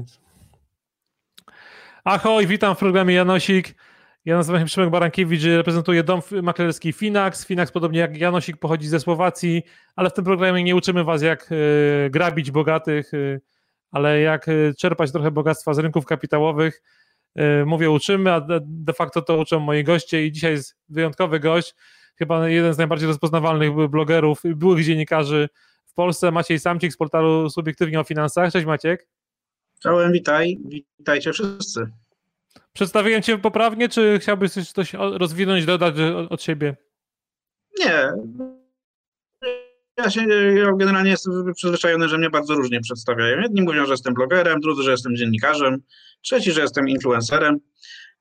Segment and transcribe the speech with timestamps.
[0.00, 0.20] więc.
[2.04, 3.74] Ahoj, witam w programie Janosik.
[4.24, 7.46] Ja nazywam się Przemek Barankiewicz, reprezentuję dom maklerski Finax.
[7.46, 9.62] Finax, podobnie jak Janosik, pochodzi ze Słowacji,
[9.96, 13.40] ale w tym programie nie uczymy Was, jak y, grabić bogatych, y,
[13.90, 16.82] ale jak y, czerpać trochę bogactwa z rynków kapitałowych.
[17.66, 21.74] Mówię, uczymy, a de facto to uczą moi goście i dzisiaj jest wyjątkowy gość,
[22.16, 25.48] chyba jeden z najbardziej rozpoznawalnych blogerów, byłych dziennikarzy
[25.86, 28.52] w Polsce, Maciej Samcik z portalu Subiektywnie o Finansach.
[28.52, 29.06] Cześć Maciek.
[29.82, 30.58] Czołem, witaj,
[30.98, 31.86] witajcie wszyscy.
[32.72, 35.94] Przedstawiłem Cię poprawnie, czy chciałbyś coś rozwinąć, dodać
[36.30, 36.76] od siebie?
[37.78, 38.08] Nie.
[39.96, 40.20] Ja, się,
[40.54, 43.40] ja generalnie jestem przyzwyczajony, że mnie bardzo różnie przedstawiają.
[43.40, 45.82] Jedni mówią, że jestem blogerem, drudzy, że jestem dziennikarzem,
[46.22, 47.60] trzeci, że jestem influencerem.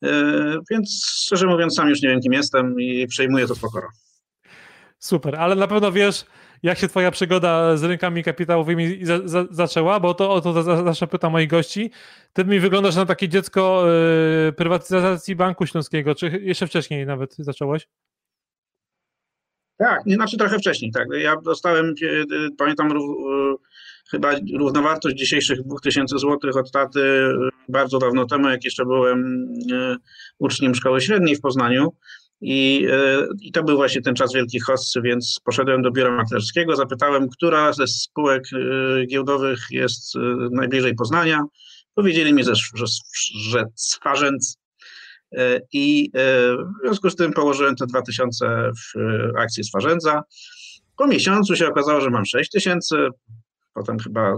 [0.02, 3.88] Yy, więc szczerze mówiąc, sam już nie wiem, kim jestem i przejmuję to z pokorą.
[5.00, 6.26] Super, ale na pewno wiesz,
[6.64, 11.08] jak się twoja przygoda z rynkami kapitałowymi za, za, zaczęła, bo to o to zawsze
[11.08, 11.92] pytam moich gości.
[12.34, 13.86] Ty mi wyglądasz na takie dziecko
[14.48, 17.88] y, prywatyzacji Banku Śląskiego, czy jeszcze wcześniej nawet zacząłeś?
[19.78, 21.08] Tak, nie, znaczy trochę wcześniej, tak.
[21.22, 22.26] Ja dostałem, y,
[22.58, 22.94] pamiętam,
[24.12, 27.34] chyba równowartość dzisiejszych 2000 zł od taty
[27.70, 29.48] bardzo dawno temu, jak jeszcze byłem
[30.40, 31.94] uczniem szkoły średniej w Poznaniu.
[32.42, 36.76] I, e, I to był właśnie ten czas wielkich hossy, więc poszedłem do biura maklerskiego,
[36.76, 40.20] zapytałem, która ze spółek e, giełdowych jest e,
[40.52, 41.44] najbliżej Poznania.
[41.96, 42.86] Powiedzieli mi, że, że,
[43.50, 44.58] że Swarzędz
[45.74, 49.00] i w związku z tym położyłem te 2000 w
[49.38, 50.24] akcję Swarzędza.
[50.98, 52.96] Po miesiącu się okazało, że mam 6 tysięcy,
[53.74, 54.34] potem chyba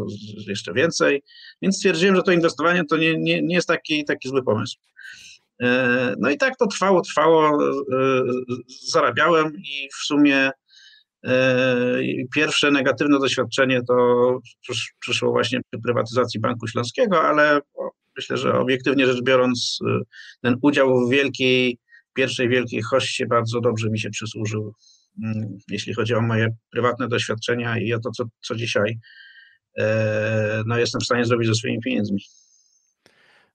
[0.48, 1.24] jeszcze więcej,
[1.62, 4.78] więc stwierdziłem, że to inwestowanie to nie, nie, nie jest taki, taki zły pomysł.
[5.62, 8.22] E, no i tak to trwało, trwało, e,
[8.92, 10.50] zarabiałem i w sumie
[11.26, 11.98] e,
[12.36, 13.96] pierwsze negatywne doświadczenie to
[15.00, 17.59] przyszło właśnie przy prywatyzacji Banku Śląskiego, ale
[18.18, 19.80] myślę, że obiektywnie rzecz biorąc
[20.41, 21.80] ten udział w wielkiej,
[22.13, 24.74] pierwszej wielkiej hoście bardzo dobrze mi się przysłużył,
[25.24, 29.00] mm, jeśli chodzi o moje prywatne doświadczenia i o to, co, co dzisiaj
[30.66, 32.22] no, jestem w stanie zrobić ze swoimi pieniędzmi.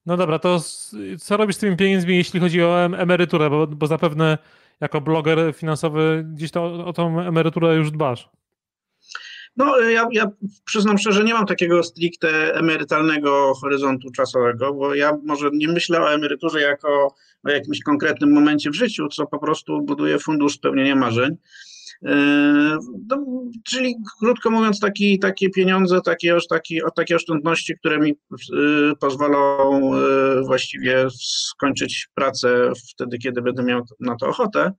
[0.07, 0.59] No dobra, to
[1.19, 3.49] co robisz z tymi pieniędzmi, jeśli chodzi o emeryturę?
[3.49, 4.37] Bo, bo zapewne
[4.81, 8.29] jako bloger finansowy gdzieś to, o tą emeryturę już dbasz.
[9.57, 10.31] No, ja, ja
[10.65, 16.13] przyznam szczerze, nie mam takiego stricte emerytalnego horyzontu czasowego, bo ja może nie myślę o
[16.13, 21.35] emeryturze jako o jakimś konkretnym momencie w życiu, co po prostu buduje fundusz spełnienia marzeń.
[22.05, 22.77] E,
[23.09, 23.25] no,
[23.63, 28.15] czyli krótko mówiąc, taki, takie pieniądze, takie, takie, takie oszczędności, które mi e,
[28.99, 34.71] pozwolą e, właściwie skończyć pracę wtedy, kiedy będę miał na to ochotę.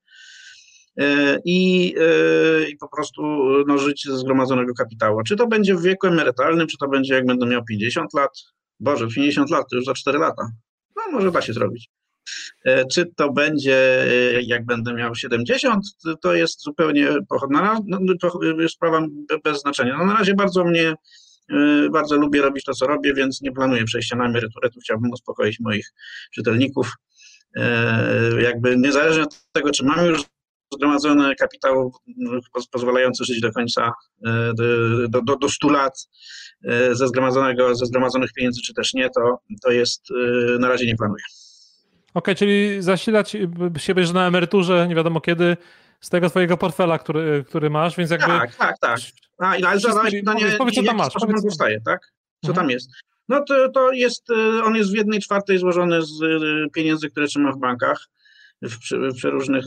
[1.45, 1.95] I,
[2.71, 3.23] i po prostu
[3.67, 5.23] no, żyć ze zgromadzonego kapitału.
[5.23, 8.31] Czy to będzie w wieku emerytalnym, czy to będzie jak będę miał 50 lat?
[8.81, 10.43] Boże, 50 lat to już za 4 lata.
[10.97, 11.91] No może da się zrobić.
[12.65, 15.85] E, czy to będzie, e, jak będę miał 70,
[16.21, 19.07] to jest zupełnie pochodna, no, no, to jest sprawa
[19.45, 19.99] bez znaczenia.
[19.99, 20.95] No na razie bardzo mnie,
[21.51, 25.11] e, bardzo lubię robić to, co robię, więc nie planuję przejścia na emeryturę, tu chciałbym
[25.11, 25.93] uspokoić moich
[26.35, 26.93] czytelników.
[28.41, 30.23] Jakby niezależnie od tego, czy mam już
[30.75, 31.93] zgromadzony kapitał
[32.73, 33.93] pozwalający żyć do końca,
[35.09, 36.09] do, do, do 100 lat
[36.93, 40.03] ze, zgromadzonego, ze zgromadzonych pieniędzy, czy też nie, to, to jest,
[40.59, 41.23] na razie nie planuję
[42.15, 43.31] okay, czyli zasilać
[43.77, 45.57] się będziesz na emeryturze, nie wiadomo kiedy,
[46.01, 48.27] z tego twojego portfela, który, który masz, więc jakby...
[48.27, 48.99] Tak, tak, tak.
[49.39, 51.13] A, ale zadałeś pytanie, powiedz, powiedz, co tam masz.
[51.21, 52.13] Powiedz, zostaje, tak?
[52.45, 52.57] Co mhm.
[52.57, 52.91] tam jest?
[53.29, 57.27] No to, to jest, y, on jest w jednej czwartej złożony z y, pieniędzy, które
[57.27, 58.07] trzymam w bankach,
[58.63, 59.65] w, w przeróżnych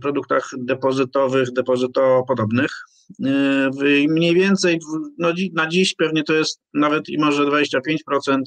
[0.00, 2.70] produktach depozytowych, depozytopodobnych.
[3.10, 4.78] Y, mniej więcej
[5.18, 8.42] no, na dziś pewnie to jest nawet i może 25%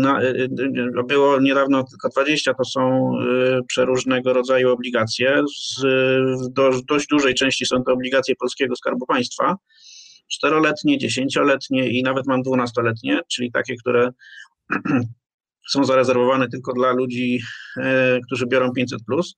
[0.00, 0.18] no,
[1.04, 3.12] było niedawno tylko 20, to są
[3.68, 5.42] przeróżnego rodzaju obligacje.
[5.58, 5.82] Z
[6.52, 9.56] do, dość dużej części są to obligacje polskiego Skarbu Państwa,
[10.32, 14.10] czteroletnie, dziesięcioletnie i nawet mam dwunastoletnie, czyli takie, które
[15.72, 17.40] są zarezerwowane tylko dla ludzi,
[18.26, 18.98] którzy biorą 500.
[19.06, 19.36] Plus.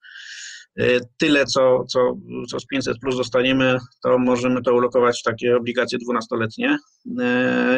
[1.19, 2.17] Tyle, co, co,
[2.51, 6.79] co z 500 plus dostaniemy, to możemy to ulokować w takie obligacje dwunastoletnie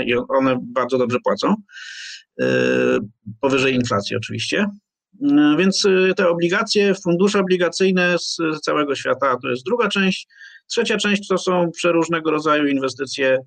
[0.06, 1.54] i one bardzo dobrze płacą.
[2.42, 2.98] Y,
[3.40, 4.66] powyżej inflacji oczywiście.
[5.22, 10.28] Y, więc y, te obligacje, fundusze obligacyjne z całego świata to jest druga część.
[10.70, 13.38] Trzecia część to są przeróżnego rodzaju inwestycje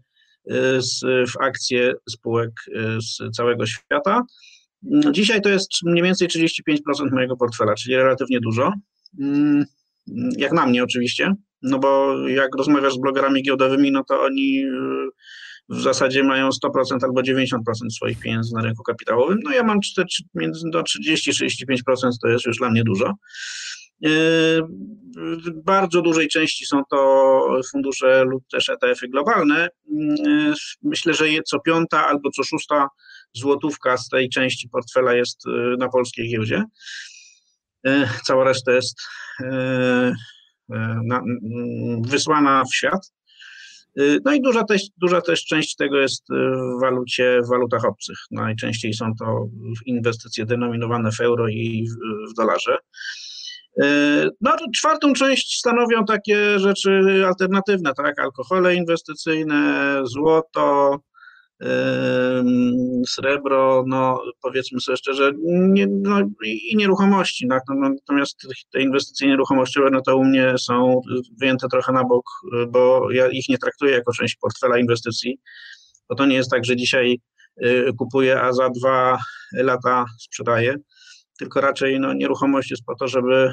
[1.27, 2.51] w akcje spółek
[2.99, 4.23] z całego świata.
[5.11, 8.73] Dzisiaj to jest mniej więcej 35% mojego portfela, czyli relatywnie dużo.
[10.37, 14.65] Jak na mnie oczywiście, no bo jak rozmawiasz z blogerami giełdowymi, no to oni
[15.69, 17.57] w zasadzie mają 100% albo 90%
[17.89, 19.39] swoich pieniędzy na rynku kapitałowym.
[19.43, 21.75] No ja mam 4, między do 30-35%,
[22.21, 23.13] to jest już dla mnie dużo.
[25.17, 29.69] W bardzo dużej części są to fundusze lub też ETF-y globalne.
[30.83, 32.87] Myślę, że co piąta albo co szósta
[33.33, 35.43] złotówka z tej części portfela jest
[35.79, 36.63] na polskiej giełdzie.
[38.23, 39.01] Cała reszta jest
[42.01, 43.11] wysłana w świat.
[44.25, 48.17] No i duża też, duża też część tego jest w walucie, w walutach obcych.
[48.31, 49.45] Najczęściej są to
[49.85, 52.77] inwestycje denominowane w euro i w, w dolarze.
[54.41, 58.19] No, czwartą część stanowią takie rzeczy alternatywne, tak?
[58.19, 60.99] Alkohole inwestycyjne, złoto,
[63.07, 67.47] srebro, no powiedzmy sobie szczerze, nie, no, i nieruchomości.
[67.47, 67.63] Tak?
[67.69, 68.37] No, natomiast
[68.71, 71.01] te inwestycje nieruchomościowe, no to u mnie są
[71.39, 72.25] wyjęte trochę na bok,
[72.69, 75.39] bo ja ich nie traktuję jako część portfela inwestycji,
[76.09, 77.19] bo to nie jest tak, że dzisiaj
[77.65, 79.17] y, kupuję, a za dwa
[79.53, 80.75] lata sprzedaję,
[81.39, 83.51] tylko raczej no, nieruchomość jest po to, żeby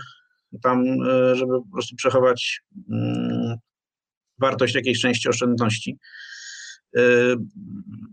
[0.63, 2.61] tam, y, żeby po prostu przechować
[2.91, 3.57] mm,
[4.39, 5.99] wartość jakiejś części oszczędności.
[6.99, 7.37] Y,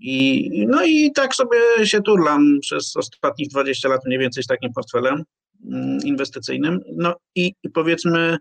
[0.02, 4.74] I, no i tak sobie się turlam przez ostatnich 20 lat mniej więcej z takim
[4.74, 5.24] portfelem
[5.66, 6.80] mm, inwestycyjnym.
[6.96, 8.38] No i, i powiedzmy,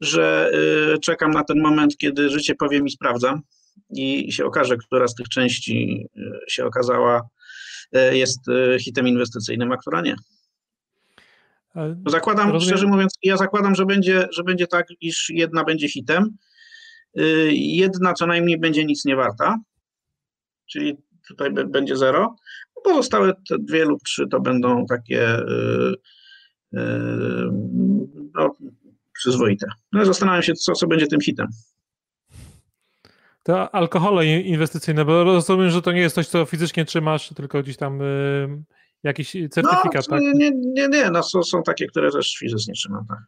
[0.00, 0.50] że
[0.94, 3.40] y, czekam na ten moment, kiedy życie powie mi sprawdza
[3.90, 7.28] i się okaże, która z tych części y, się okazała
[8.12, 8.40] jest
[8.80, 10.16] hitem inwestycyjnym, a która nie.
[12.06, 12.60] Zakładam, Rozumiem.
[12.60, 16.36] szczerze mówiąc, ja zakładam, że będzie, że będzie tak, iż jedna będzie hitem,
[17.52, 19.58] jedna co najmniej będzie nic nie warta,
[20.68, 20.96] czyli
[21.28, 22.36] tutaj będzie zero.
[22.84, 25.94] Pozostałe te dwie lub trzy to będą takie y,
[26.74, 26.78] y,
[28.34, 28.56] no,
[29.12, 29.66] przyzwoite.
[29.92, 31.46] No, zastanawiam się, co, co będzie tym hitem.
[33.42, 37.76] To alkohole inwestycyjne, bo rozumiem, że to nie jest coś, co fizycznie trzymasz, tylko gdzieś
[37.76, 38.62] tam y,
[39.02, 40.20] jakiś certyfikat, no, tak?
[40.34, 43.18] Nie, nie, nie, no, są, są takie, które też fizycznie trzymam, tak.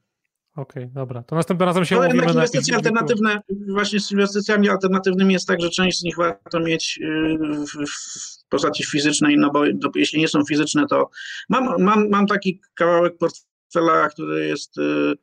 [0.61, 1.23] Okej, okay, dobra.
[1.23, 5.61] To następnym razem się Ale umówimy na inwestycje alternatywne, właśnie z inwestycjami alternatywnymi jest tak,
[5.61, 9.63] że część z nich warto mieć y, w, postaci fizycznej, no bo
[9.95, 11.11] jeśli nie są fizyczne, to
[11.49, 15.15] mam, mam, mam taki kawałek portfela, który jest Y,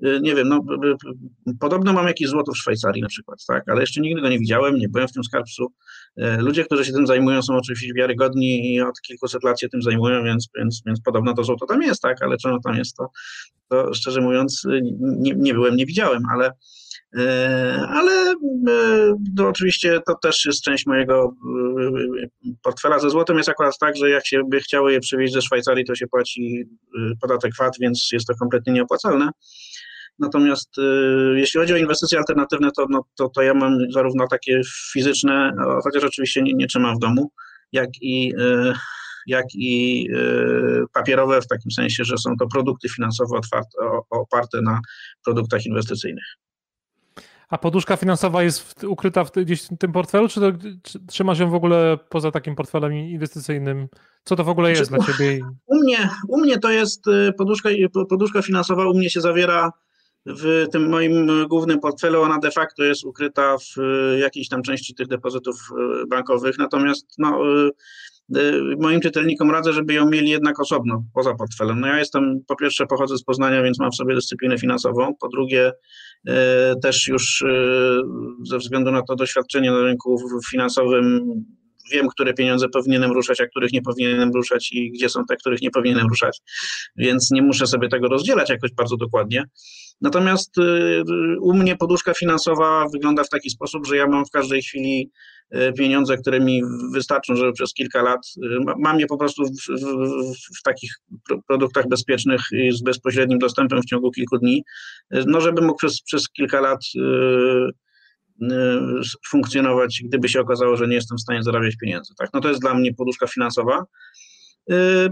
[0.00, 0.64] nie wiem, no,
[1.60, 4.76] podobno mam jakieś złoto w Szwajcarii na przykład, tak, ale jeszcze nigdy go nie widziałem,
[4.76, 5.72] nie byłem w tym skarbcu.
[6.18, 9.82] Y, ludzie, którzy się tym zajmują są oczywiście wiarygodni i od kilkuset lat się tym
[9.82, 13.10] zajmują, więc, więc, więc podobno to złoto tam jest, tak, ale czemu tam jest, to,
[13.68, 16.52] to szczerze mówiąc y, nie, nie byłem, nie widziałem, ale
[17.88, 18.34] ale
[19.36, 21.34] to oczywiście to też jest część mojego
[22.62, 23.36] portfela ze złotem.
[23.36, 26.64] Jest akurat tak, że jak się by chciało je przywieźć ze Szwajcarii, to się płaci
[27.20, 29.30] podatek VAT, więc jest to kompletnie nieopłacalne.
[30.18, 34.60] Natomiast y, jeśli chodzi o inwestycje alternatywne, to, no, to, to ja mam zarówno takie
[34.92, 35.52] fizyczne,
[35.84, 37.30] chociaż oczywiście nie, nie trzymam w domu,
[37.72, 38.72] jak i, y,
[39.26, 43.78] jak i y, papierowe, w takim sensie, że są to produkty finansowe otwarte,
[44.10, 44.80] oparte na
[45.24, 46.24] produktach inwestycyjnych.
[47.48, 50.52] A poduszka finansowa jest ukryta w, gdzieś w tym portfelu, czy, to,
[50.82, 53.88] czy trzymasz ją w ogóle poza takim portfelem inwestycyjnym?
[54.24, 55.40] Co to w ogóle jest dla Ciebie?
[55.66, 57.04] U mnie, u mnie to jest
[57.38, 57.68] poduszka,
[58.08, 59.72] poduszka finansowa, u mnie się zawiera
[60.26, 63.76] w tym moim głównym portfelu ona de facto jest ukryta w
[64.20, 67.70] jakiejś tam części tych depozytów e, bankowych, natomiast no, e,
[68.40, 71.80] e, moim czytelnikom radzę, żeby ją mieli jednak osobno, poza portfelem.
[71.80, 75.28] No ja jestem, po pierwsze pochodzę z Poznania, więc mam w sobie dyscyplinę finansową, po
[75.28, 75.72] drugie
[76.82, 77.44] też już
[78.44, 80.18] ze względu na to doświadczenie na rynku
[80.50, 81.20] finansowym
[81.92, 85.62] wiem, które pieniądze powinienem ruszać, a których nie powinienem ruszać i gdzie są te, których
[85.62, 86.40] nie powinienem ruszać,
[86.96, 89.44] więc nie muszę sobie tego rozdzielać jakoś bardzo dokładnie.
[90.00, 91.02] Natomiast y,
[91.40, 95.10] u mnie poduszka finansowa wygląda w taki sposób, że ja mam w każdej chwili
[95.54, 96.62] y, pieniądze, które mi
[96.94, 98.40] wystarczą, żeby przez kilka lat, y,
[98.78, 100.90] mam je po prostu w, w, w, takich
[101.48, 102.40] produktach bezpiecznych
[102.70, 104.62] z bezpośrednim dostępem w ciągu kilku dni,
[105.26, 106.80] no żeby mógł przez, przez kilka lat
[109.30, 112.14] funkcjonować, gdyby się okazało, że nie jestem w stanie zarabiać pieniędzy.
[112.18, 112.30] Tak?
[112.34, 113.84] No to jest dla mnie poduszka finansowa.
[114.72, 115.10] Y,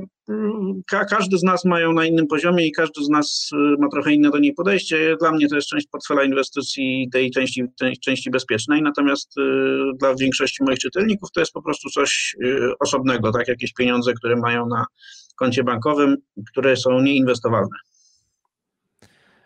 [0.87, 4.13] ka każdy z nas mają na innym poziomie i każdy z nas y, ma trochę
[4.13, 5.17] inne do niej podejście.
[5.21, 9.43] Dla mnie to jest część portfela inwestycji tej części, tej części bezpiecznej, natomiast y,
[9.99, 12.37] dla większości moich czytelników to jest po prostu coś
[12.81, 13.49] osobnego, tak?
[13.49, 14.85] Jakieś pieniądze, które mają na
[15.37, 16.17] koncie bankowym,
[16.53, 17.77] które są nieinwestowalne.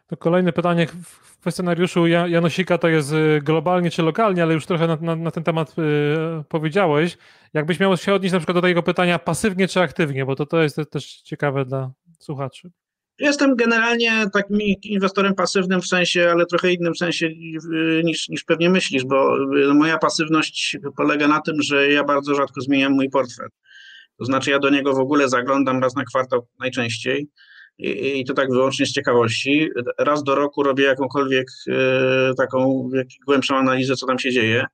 [0.09, 4.87] To kolejne pytanie w kwestionariuszu Janosika to jest y, globalnie czy lokalnie, ale już trochę
[4.87, 7.19] na, na, na ten temat y, powiedziałeś.
[7.55, 10.63] Jakbyś miał się odnieść na przykład do tego pytania pasywnie czy aktywnie, bo to, to
[10.63, 12.71] jest też ciekawe dla słuchaczy.
[13.19, 17.29] Jestem generalnie takim inwestorem pasywnym w sensie, ale trochę innym sensie
[18.05, 19.37] niż, niż pewnie myślisz, bo
[19.75, 23.49] moja pasywność polega na tym, że ja bardzo rzadko zmieniam mój portfel.
[24.19, 27.29] To znaczy ja do niego w ogóle zaglądam raz na kwartał najczęściej
[27.79, 29.71] i, to tak wyłącznie z ciekawości.
[29.99, 32.91] Raz do roku robię jakąkolwiek e, taką
[33.27, 34.65] głębszą analizę, co tam się dzieje.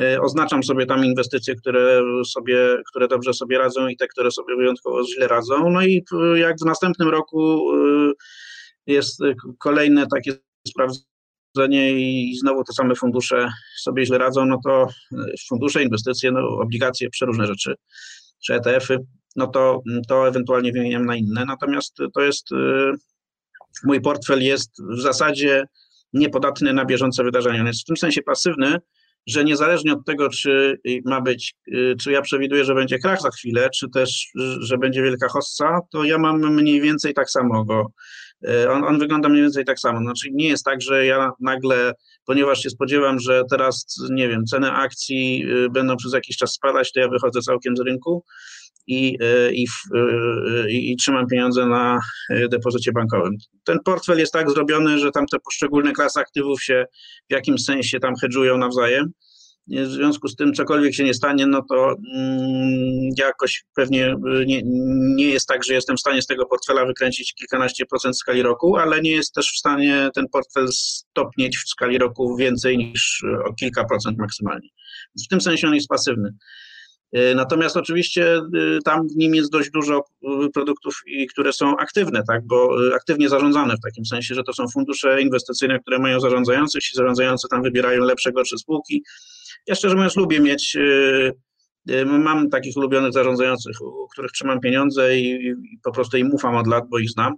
[0.00, 4.56] E, oznaczam sobie tam inwestycje, które sobie, które dobrze sobie radzą i te, które sobie
[4.56, 5.70] wyjątkowo źle radzą.
[5.70, 6.04] No i
[6.34, 8.12] jak w następnym roku e,
[8.86, 9.20] jest
[9.58, 10.32] kolejne takie
[10.68, 14.88] sprawdzenie i znowu te same fundusze sobie źle radzą, no to
[15.48, 17.74] fundusze, inwestycje, no obligacje, przeróżne rzeczy,
[18.44, 18.98] czy ETF-y,
[19.36, 21.44] no to, to ewentualnie wymieniam na inne.
[21.44, 22.92] Natomiast to jest, y,
[23.84, 25.64] mój portfel jest w zasadzie
[26.12, 27.60] niepodatny na bieżące wydarzenia.
[27.60, 28.76] On jest w tym sensie pasywny,
[29.28, 33.30] że niezależnie od tego, czy ma być, y, czy ja przewiduję, że będzie krach za
[33.30, 34.28] chwilę, czy też,
[34.60, 37.92] że będzie wielka hossa, to ja mam mniej więcej tak samo go.
[38.48, 40.00] Y, on, on wygląda mniej więcej tak samo.
[40.00, 41.92] Znaczy nie jest tak, że ja nagle,
[42.24, 47.00] ponieważ się spodziewam, że teraz, nie wiem, ceny akcji będą przez jakiś czas spadać, to
[47.00, 48.24] ja wychodzę całkiem z rynku
[48.88, 49.66] i, e, i,
[50.68, 52.00] i, i trzymam pieniądze na
[52.50, 53.32] depozycie bankowym.
[53.64, 56.84] Ten portfel jest tak zrobiony, że tam te poszczególne klasy aktywów się
[57.30, 59.12] w jakimś sensie tam hedżują nawzajem.
[59.70, 64.14] W związku z tym, cokolwiek się nie stanie, no to mm, jakoś pewnie
[64.46, 64.60] nie,
[65.16, 68.42] nie jest tak, że jestem w stanie z tego portfela wykręcić kilkanaście procent w skali
[68.42, 73.24] roku, ale nie jest też w stanie ten portfel stopnieć w skali roku więcej niż
[73.44, 74.68] o kilka procent maksymalnie.
[75.24, 76.34] W tym sensie on jest pasywny.
[77.12, 78.42] E, natomiast oczywiście e,
[78.84, 83.76] tam w nim jest dość dużo e, produktów, które są aktywne, tak, bo aktywnie zarządzane
[83.76, 88.04] w takim sensie, że to są fundusze inwestycyjne, które mają zarządzających i zarządzający tam wybierają
[88.04, 89.02] lepsze, gorsze spółki.
[89.66, 90.76] Ja szczerze mówiąc lubię mieć,
[92.06, 96.84] mam takich ulubionych zarządzających, u których trzymam pieniądze i po prostu im ufam od lat,
[96.90, 97.34] bo ich znam.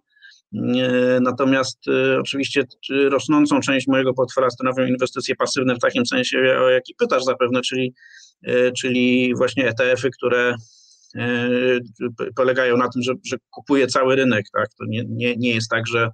[1.21, 1.79] Natomiast
[2.21, 2.63] oczywiście
[3.11, 7.95] rosnącą część mojego portfela stanowią inwestycje pasywne w takim sensie, o jaki pytasz zapewne, czyli
[8.43, 10.55] E, czyli właśnie ETF-y, które
[11.17, 11.49] e,
[12.37, 14.47] polegają na tym, że, że kupuję cały rynek.
[14.53, 14.69] Tak?
[14.79, 16.11] To nie, nie, nie jest tak, że,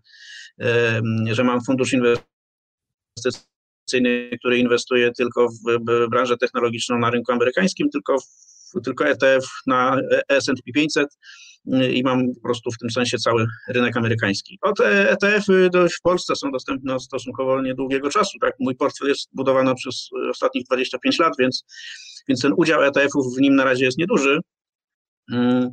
[0.60, 1.00] e,
[1.32, 5.78] że mam fundusz inwestycyjny, który inwestuje tylko w
[6.10, 8.24] branżę technologiczną na rynku amerykańskim, tylko, w,
[8.84, 11.08] tylko ETF na S&P 500
[11.92, 14.58] i mam po prostu w tym sensie cały rynek amerykański.
[14.62, 18.38] O te ETF-y w Polsce są dostępne od stosunkowo niedługiego czasu.
[18.40, 18.54] Tak?
[18.60, 21.64] Mój portfel jest budowany przez ostatnich 25 lat, więc
[22.28, 24.40] więc ten udział ETF-ów w nim na razie jest nieduży.
[25.32, 25.70] Mm,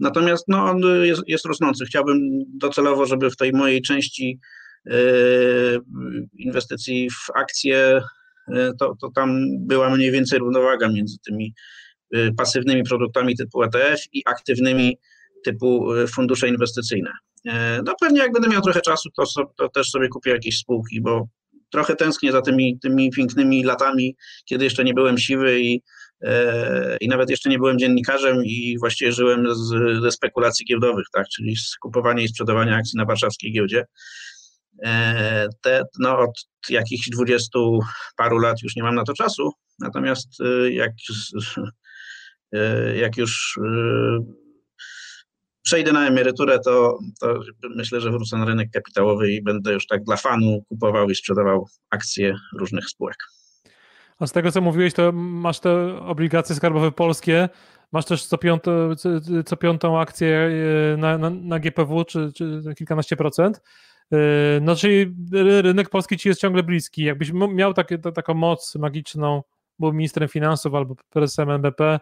[0.00, 1.84] natomiast no, on jest, jest rosnący.
[1.84, 4.40] Chciałbym docelowo, żeby w tej mojej części
[4.86, 4.94] e,
[6.38, 8.02] inwestycji w akcje,
[8.78, 11.54] to, to tam była mniej więcej równowaga między tymi
[12.36, 14.98] pasywnymi produktami typu ETF i aktywnymi
[15.44, 17.10] typu fundusze inwestycyjne.
[17.84, 19.24] No pewnie jak będę miał trochę czasu, to,
[19.56, 21.28] to też sobie kupię jakieś spółki, bo
[21.74, 25.82] trochę tęsknię za tymi, tymi pięknymi latami, kiedy jeszcze nie byłem siwy i,
[26.22, 31.26] e, i nawet jeszcze nie byłem dziennikarzem i właściwie żyłem z, ze spekulacji giełdowych, tak,
[31.28, 33.84] czyli z kupowania i sprzedawania akcji na warszawskiej giełdzie.
[34.84, 36.30] E, te, no, od
[36.68, 37.80] jakichś dwudziestu
[38.16, 40.92] paru lat już nie mam na to czasu, natomiast e, jak,
[42.96, 43.58] jak już
[45.64, 47.34] przejdę na emeryturę, to, to
[47.76, 51.68] myślę, że wrócę na rynek kapitałowy i będę już tak dla fanu kupował i sprzedawał
[51.90, 53.16] akcje różnych spółek.
[54.18, 57.48] A z tego, co mówiłeś, to masz te obligacje skarbowe polskie,
[57.92, 58.72] masz też co, piąto,
[59.46, 60.50] co piątą akcję
[60.94, 63.60] e, na, na, na GPW, czy, czy kilkanaście procent.
[64.12, 64.16] E,
[64.60, 65.14] no, czyli
[65.62, 67.04] rynek polski ci jest ciągle bliski.
[67.04, 69.42] Jakbyś miał takie, taką moc magiczną,
[69.78, 72.00] był ministrem finansów albo prezesem NBP, E,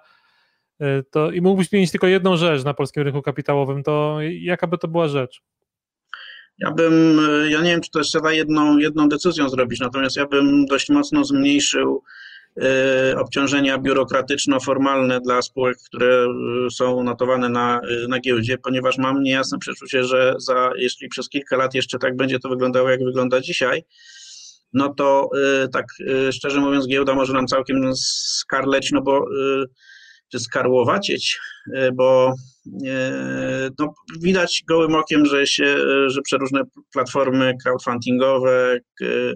[1.11, 4.89] to i mógłbyś zmienić tylko jedną rzecz na polskim rynku kapitałowym, to jaka by to
[4.89, 5.43] była rzecz?
[6.59, 10.27] Ja bym, ja nie wiem, czy to jeszcze da jedną, jedną decyzją zrobić, natomiast ja
[10.27, 12.03] bym dość mocno zmniejszył
[13.12, 16.27] y, obciążenia biurokratyczno-formalne dla spółek, które
[16.67, 21.57] e, są notowane na, na giełdzie, ponieważ mam niejasne przeczucie, że za, jeśli przez kilka
[21.57, 23.85] lat jeszcze tak będzie to wyglądało, jak wygląda dzisiaj,
[24.73, 25.31] no to
[25.73, 25.87] tak
[26.33, 29.25] szczerze mówiąc giełda może nam całkiem skarleć, no bo
[30.33, 31.39] czy skarłowacieć,
[31.75, 32.35] e, bo
[32.87, 36.62] e, no, widać gołym okiem, że się, że przeróżne
[36.93, 39.35] platformy crowdfundingowe, e,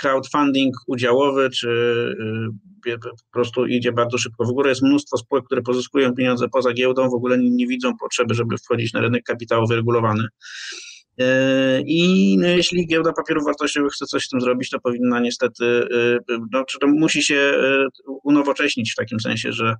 [0.00, 1.68] crowdfunding udziałowy, czy
[3.02, 4.68] po prostu idzie bardzo szybko w górę.
[4.70, 8.92] Jest mnóstwo spółek, które pozyskują pieniądze poza giełdą, w ogóle nie widzą potrzeby, żeby wchodzić
[8.92, 10.28] na rynek kapitałowy regulowany.
[11.18, 15.64] E, I no, jeśli giełda papierów wartościowych chce coś z tym zrobić, to powinna niestety,
[15.64, 17.86] e, no, czy to musi się e,
[18.24, 19.74] unowocześnić w takim sensie, że,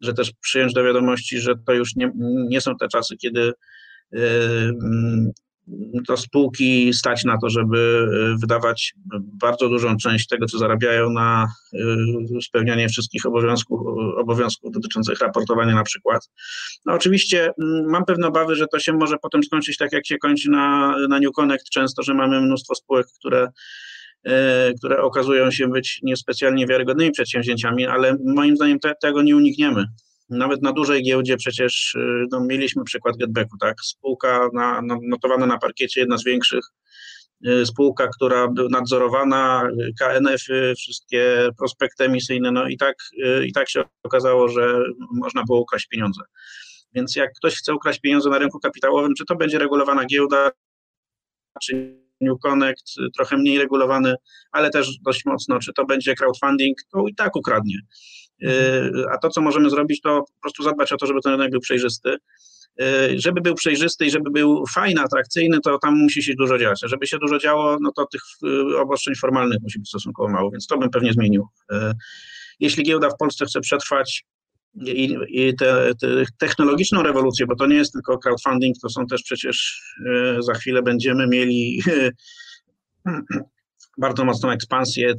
[0.00, 2.10] że też przyjąć do wiadomości, że to już nie,
[2.48, 3.52] nie są te czasy, kiedy
[6.06, 8.06] to spółki stać na to, żeby
[8.40, 11.52] wydawać bardzo dużą część tego, co zarabiają na
[12.42, 13.80] spełnianie wszystkich obowiązków,
[14.16, 16.30] obowiązków dotyczących raportowania na przykład.
[16.86, 17.50] No oczywiście
[17.88, 21.18] mam pewne obawy, że to się może potem skończyć tak, jak się kończy na, na
[21.18, 23.48] New Connect często, że mamy mnóstwo spółek, które
[24.78, 29.86] które okazują się być niespecjalnie wiarygodnymi przedsięwzięciami, ale moim zdaniem te, tego nie unikniemy.
[30.38, 33.76] Nawet na dużej giełdzie przecież y, no, mieliśmy przykład Getbacku, tak?
[33.82, 36.64] Spółka na, na, notowana na parkiecie, jedna z większych,
[37.46, 43.68] y, spółka, która była nadzorowana, KNF-y, wszystkie prospekty emisyjne, no i tak, y, i tak
[43.68, 46.22] się okazało, że można było ukraść pieniądze.
[46.94, 50.50] Więc jak ktoś chce ukraść pieniądze na rynku kapitałowym, czy to będzie regulowana giełda,
[51.62, 54.14] czy New Connect, trochę mniej regulowany,
[54.52, 57.78] ale też dość mocno, czy to będzie crowdfunding, to i tak ukradnie.
[58.44, 59.04] Mhm.
[59.12, 61.60] A to, co możemy zrobić, to po prostu zadbać o to, żeby ten rynek był
[61.60, 62.16] przejrzysty.
[63.16, 66.80] Żeby był przejrzysty i żeby był fajny, atrakcyjny, to tam musi się dużo dziać.
[66.84, 68.20] Żeby się dużo działo, no to tych
[68.78, 71.46] obostrzeń formalnych musi być stosunkowo mało, więc to bym pewnie zmienił.
[72.60, 74.24] Jeśli giełda w Polsce chce przetrwać
[74.86, 79.22] i, i te, te technologiczną rewolucję, bo to nie jest tylko crowdfunding, to są też
[79.22, 79.82] przecież
[80.38, 81.82] za chwilę będziemy mieli
[83.98, 85.14] bardzo mocną ekspansję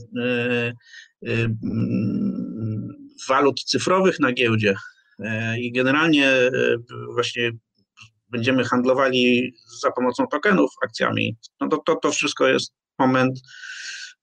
[3.29, 4.75] walut cyfrowych na giełdzie
[5.19, 6.51] e, i generalnie e,
[7.13, 7.51] właśnie
[8.29, 13.39] będziemy handlowali za pomocą tokenów akcjami, no to, to, to wszystko jest moment,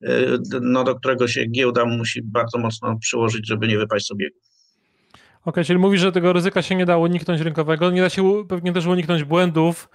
[0.03, 4.27] e, no, do którego się giełda musi bardzo mocno przyłożyć, żeby nie wypaść sobie.
[4.27, 8.45] Okej, okay, czyli mówisz, że tego ryzyka się nie da uniknąć rynkowego, nie da się
[8.49, 9.89] pewnie też uniknąć błędów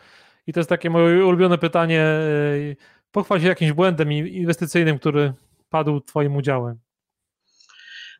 [0.47, 2.05] i to jest takie moje ulubione pytanie,
[3.11, 5.33] pochwal się jakimś błędem inwestycyjnym, który
[5.69, 6.86] padł twoim udziałem.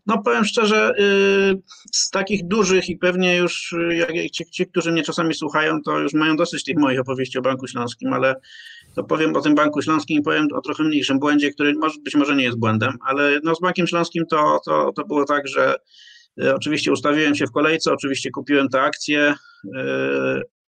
[0.08, 1.62] No powiem szczerze, y,
[1.92, 6.00] z takich dużych i pewnie już y, jak ci, ci, którzy mnie czasami słuchają, to
[6.00, 8.36] już mają dosyć tych moich opowieści o Banku Śląskim, ale
[8.96, 12.16] to powiem o tym Banku Śląskim i powiem o trochę mniejszym błędzie, który może, być
[12.16, 15.76] może nie jest błędem, ale no z Bankiem Śląskim to, to, to było tak, że
[16.44, 19.36] y, oczywiście ustawiłem się w kolejce, oczywiście kupiłem te akcje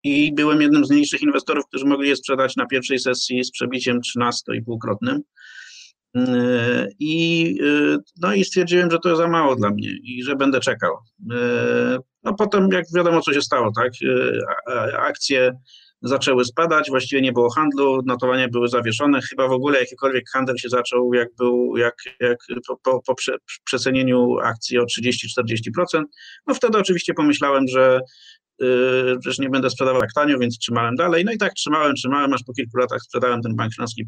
[0.03, 3.99] i byłem jednym z mniejszych inwestorów, którzy mogli je sprzedać na pierwszej sesji z przebiciem
[4.17, 5.19] 13,5-krotnym.
[6.99, 7.55] I,
[8.21, 10.97] no i stwierdziłem, że to za mało dla mnie i że będę czekał.
[12.23, 13.91] No potem, jak wiadomo, co się stało, tak?
[14.97, 15.51] Akcje
[16.01, 20.69] zaczęły spadać, właściwie nie było handlu, notowania były zawieszone, chyba w ogóle jakikolwiek handel się
[20.69, 23.15] zaczął, jak był, jak, jak po, po, po
[23.63, 26.03] przecenieniu akcji o 30-40%.
[26.47, 27.99] No wtedy oczywiście pomyślałem, że
[29.19, 31.25] przecież nie będę sprzedawał tak tanio, więc trzymałem dalej.
[31.25, 34.05] No i tak trzymałem, trzymałem, aż po kilku latach sprzedałem ten bank śląski.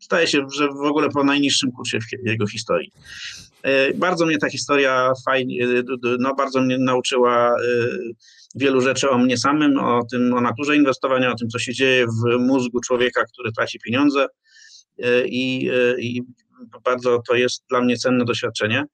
[0.00, 2.92] Staje się, że w ogóle po najniższym kursie jego historii.
[3.62, 5.82] E, bardzo mnie ta historia fajnie, e,
[6.18, 7.56] no bardzo mnie nauczyła
[8.54, 12.06] wielu rzeczy o mnie samym, o tym, o naturze inwestowania, o tym, co się dzieje
[12.06, 14.26] w mózgu człowieka, który traci pieniądze
[15.26, 15.70] i
[16.84, 18.84] bardzo to jest dla mnie cenne doświadczenie.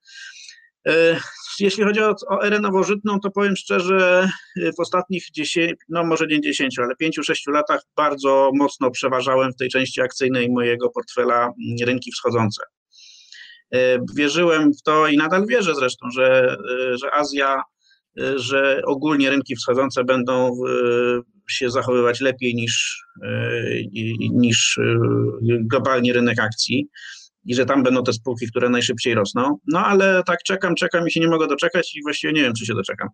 [1.61, 6.41] Jeśli chodzi o, o erę nowożytną, to powiem szczerze, w ostatnich 10, no może nie
[6.41, 11.53] 10, ale 5-6 latach bardzo mocno przeważałem w tej części akcyjnej mojego portfela
[11.87, 12.63] rynki wschodzące.
[13.75, 16.57] E, wierzyłem w to i nadal wierzę zresztą, że,
[16.93, 17.63] e, że Azja,
[18.37, 20.57] że ogólnie rynki wschodzące będą
[21.51, 23.05] się zachowywać lepiej niż,
[24.31, 24.81] niż
[25.43, 26.89] globalnie rynek akcji
[27.45, 29.59] i że tam będą te spółki, które najszybciej rosną.
[29.67, 32.67] No ale tak czekam, czekam i się nie mogę doczekać i właściwie nie wiem, czy
[32.67, 33.09] się doczekam.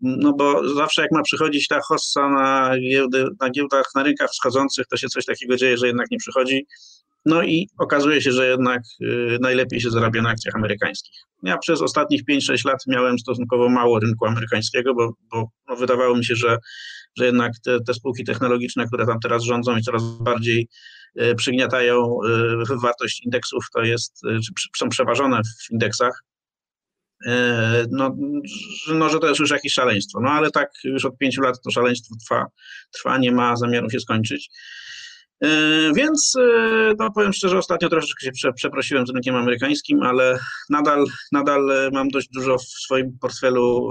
[0.00, 4.86] No bo zawsze jak ma przychodzić ta hossa na, giełdy, na giełdach, na rynkach wschodzących,
[4.86, 6.66] to się coś takiego dzieje, że jednak nie przychodzi.
[7.26, 11.14] No i okazuje się, że jednak y, najlepiej się zarabia na akcjach amerykańskich.
[11.42, 16.24] Ja przez ostatnich 5-6 lat miałem stosunkowo mało rynku amerykańskiego, bo, bo no, wydawało mi
[16.24, 16.58] się, że,
[17.18, 20.68] że jednak te, te spółki technologiczne, które tam teraz rządzą i coraz bardziej
[21.20, 22.18] y, przygniatają
[22.72, 26.24] y, wartość indeksów, to jest, czy są przeważone w indeksach,
[27.90, 28.16] no,
[28.94, 30.20] no, że to jest już jakieś szaleństwo.
[30.20, 32.46] No ale tak już od pięciu lat to szaleństwo trwa,
[32.94, 34.50] trwa nie ma zamiaru się skończyć.
[35.42, 35.48] E,
[35.96, 40.38] więc e, no, powiem szczerze, ostatnio troszeczkę się prze, przeprosiłem z rynkiem amerykańskim, ale
[40.70, 43.88] nadal, nadal e, mam dość dużo w swoim portfelu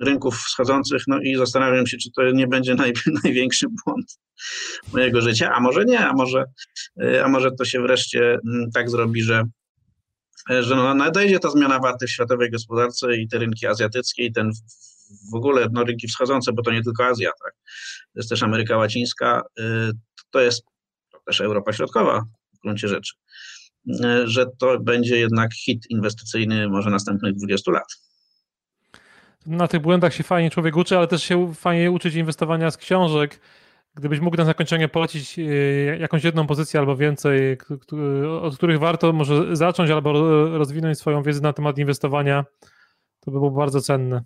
[0.00, 2.92] rynków wschodzących, no i zastanawiam się, czy to nie będzie naj,
[3.24, 4.18] największy błąd
[4.92, 6.44] mojego życia, a może nie, a może,
[7.24, 9.44] a może to się wreszcie mm, tak zrobi, że,
[10.48, 14.50] że no, nadejdzie ta zmiana warty w światowej gospodarce i te rynki azjatyckie i ten
[15.32, 17.52] w ogóle no, rynki wschodzące, bo to nie tylko Azja, tak?
[18.12, 19.42] to jest też Ameryka Łacińska,
[20.30, 20.62] to jest
[21.26, 23.14] też Europa Środkowa w gruncie rzeczy,
[24.24, 27.86] że to będzie jednak hit inwestycyjny może następnych 20 lat.
[29.46, 33.40] Na tych błędach się fajnie człowiek uczy, ale też się fajnie uczyć inwestowania z książek.
[33.94, 35.42] Gdybyś mógł na zakończenie polecić e,
[35.98, 37.58] jakąś jedną pozycję albo więcej,
[38.42, 40.12] od których warto może zacząć albo
[40.58, 42.44] rozwinąć swoją wiedzę na temat inwestowania,
[43.20, 44.24] to by było bardzo cenne.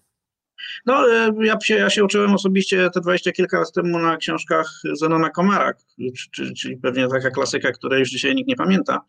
[0.86, 4.80] No, e, ja się, ja się uczyłem osobiście te dwadzieścia kilka lat temu na książkach
[4.92, 5.72] Zenona Komara,
[6.56, 9.00] czyli pewnie taka klasyka, której już dzisiaj nikt nie pamięta,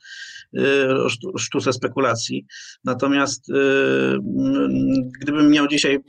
[0.58, 0.96] e,
[1.34, 2.46] o sztuce spekulacji.
[2.84, 3.54] Natomiast e,
[5.22, 6.00] gdybym miał dzisiaj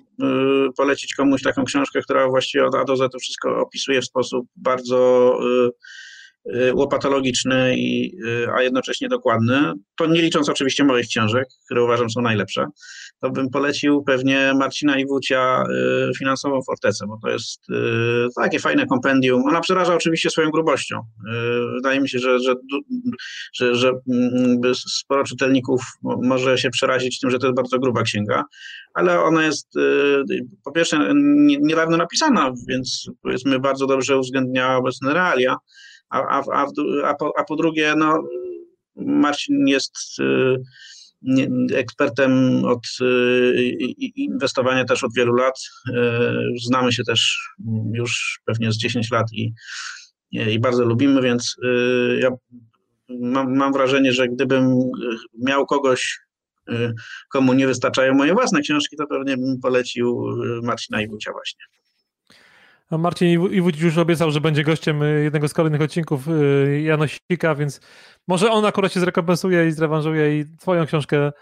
[0.76, 4.46] polecić komuś taką książkę, która właściwie od A do Z to wszystko opisuje w sposób
[4.56, 5.38] bardzo
[6.74, 8.18] łopatologiczny, i,
[8.56, 12.66] a jednocześnie dokładny, to nie licząc oczywiście moich książek, które uważam są najlepsze,
[13.20, 15.62] to bym polecił pewnie Marcina Iwucia
[16.10, 17.74] y, Finansową Fortecę, bo to jest y,
[18.36, 19.42] takie fajne kompendium.
[19.46, 20.98] Ona przeraża oczywiście swoją grubością.
[20.98, 21.02] Y,
[21.74, 22.54] wydaje mi się, że, że,
[23.54, 28.44] że, że mm, sporo czytelników może się przerazić tym, że to jest bardzo gruba księga,
[28.94, 29.68] ale ona jest
[30.64, 31.14] po pierwsze
[31.60, 35.56] niedawno napisana, więc powiedzmy bardzo dobrze uwzględnia obecne realia,
[36.10, 36.66] a, a, a,
[37.04, 38.22] a, po, a po drugie, no,
[38.96, 39.96] Marcin jest
[41.74, 43.54] ekspertem od y,
[44.16, 45.54] inwestowania też od wielu lat.
[45.88, 45.92] Y,
[46.66, 47.48] znamy się też
[47.92, 49.54] już pewnie z 10 lat i,
[50.30, 52.30] i bardzo lubimy, więc y, ja
[53.08, 54.74] mam, mam wrażenie, że gdybym
[55.38, 56.18] miał kogoś,
[57.30, 60.26] komu nie wystarczają moje własne książki, to pewnie bym polecił
[60.62, 61.64] Marcina Iwucia właśnie.
[62.90, 67.80] Marcin Iwódź już obiecał, że będzie gościem y, jednego z kolejnych odcinków y, Janosika, więc
[68.28, 71.32] może on akurat się zrekompensuje i zrewanżuje i twoją książkę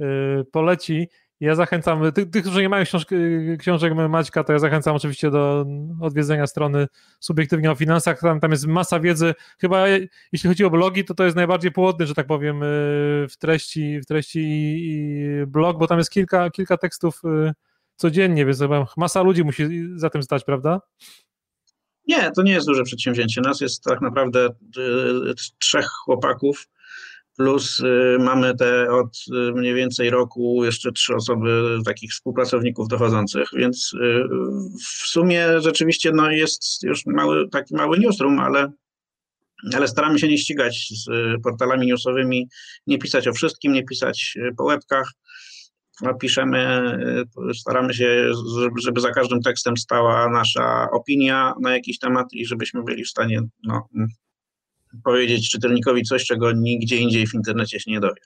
[0.00, 0.04] y,
[0.52, 1.08] poleci.
[1.40, 3.14] Ja zachęcam, tych, tych którzy nie mają książki,
[3.58, 5.66] książek Maćka, to ja zachęcam oczywiście do
[6.00, 6.86] odwiedzenia strony
[7.20, 8.20] Subiektywnie o Finansach.
[8.20, 9.34] Tam, tam jest masa wiedzy.
[9.60, 9.88] Chyba
[10.32, 12.60] jeśli chodzi o blogi, to to jest najbardziej płodny, że tak powiem,
[13.30, 14.40] w treści, w treści
[14.78, 17.22] i blog, bo tam jest kilka, kilka tekstów
[17.96, 18.60] codziennie, więc
[18.96, 20.80] masa ludzi musi za tym stać, prawda?
[22.06, 23.40] Nie, to nie jest duże przedsięwzięcie.
[23.40, 26.68] Nas jest tak naprawdę y, trzech chłopaków,
[27.36, 33.48] plus y, mamy te od y, mniej więcej roku jeszcze trzy osoby takich współpracowników dochodzących,
[33.56, 33.92] więc
[34.80, 38.72] w sumie rzeczywiście no, jest już mały, taki mały newsroom, ale,
[39.74, 41.08] ale staramy się nie ścigać z
[41.42, 42.48] portalami newsowymi,
[42.86, 45.12] nie pisać o wszystkim, nie pisać po łebkach
[46.02, 46.92] no, piszemy,
[47.50, 48.32] y, staramy się,
[48.84, 53.40] żeby za każdym tekstem stała nasza opinia na jakiś temat i żebyśmy byli w stanie
[53.62, 53.88] no,
[55.04, 58.20] powiedzieć czytelnikowi coś, czego nigdzie indziej w internecie się nie dowie.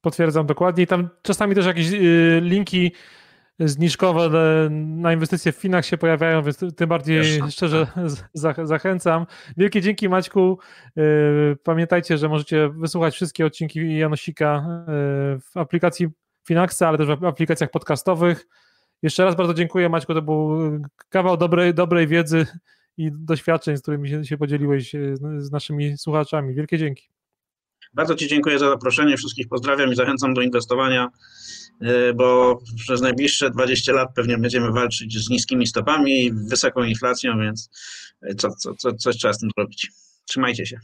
[0.00, 0.84] Potwierdzam dokładnie.
[0.84, 2.92] I tam czasami też jakieś y, linki
[3.58, 4.30] zniżkowe
[4.70, 7.86] na inwestycje w Finach się pojawiają, więc tym bardziej szczerze
[8.64, 9.26] zachęcam.
[9.56, 10.58] Wielkie dzięki Maćku.
[10.98, 14.66] Y, pamiętajcie, że możecie wysłuchać wszystkie odcinki Janosika
[15.52, 16.08] w aplikacji
[16.44, 18.46] Finaxa, ale też w aplikacjach podcastowych.
[19.02, 20.58] Jeszcze raz bardzo dziękuję Maćku, to był
[21.08, 22.46] kawał dobrej, dobrej wiedzy
[22.96, 26.54] i doświadczeń, z którymi się, się podzieliłeś e, z naszymi słuchaczami.
[26.54, 27.08] Wielkie dzięki.
[27.94, 31.08] Bardzo Ci dziękuję za zaproszenie, wszystkich pozdrawiam i zachęcam do inwestowania,
[31.80, 37.38] e, bo przez najbliższe 20 lat pewnie będziemy walczyć z niskimi stopami i wysoką inflacją,
[37.38, 37.70] więc
[38.38, 39.90] co, co, co, coś trzeba z tym zrobić.
[40.24, 40.80] Trzymajcie się.